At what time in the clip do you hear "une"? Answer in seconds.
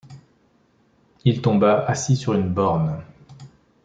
2.33-2.51